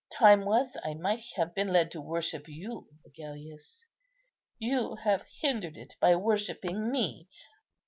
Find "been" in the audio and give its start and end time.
1.53-1.71